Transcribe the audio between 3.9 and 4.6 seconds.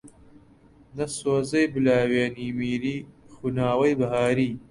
بەهاری